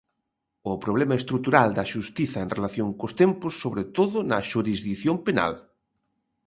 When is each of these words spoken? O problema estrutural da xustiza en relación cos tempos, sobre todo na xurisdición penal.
O 0.71 0.73
problema 0.83 1.15
estrutural 1.21 1.69
da 1.77 1.89
xustiza 1.93 2.37
en 2.41 2.49
relación 2.57 2.89
cos 2.99 3.13
tempos, 3.21 3.53
sobre 3.63 3.83
todo 3.97 4.17
na 4.29 4.39
xurisdición 4.49 5.15
penal. 5.27 5.53